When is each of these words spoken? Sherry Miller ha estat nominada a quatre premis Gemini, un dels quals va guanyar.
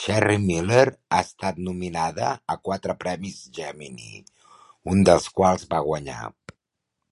Sherry 0.00 0.34
Miller 0.48 0.82
ha 0.96 1.20
estat 1.28 1.62
nominada 1.70 2.28
a 2.56 2.58
quatre 2.70 2.98
premis 3.06 3.42
Gemini, 3.60 4.22
un 4.96 5.06
dels 5.12 5.34
quals 5.40 5.70
va 5.76 5.86
guanyar. 5.92 6.24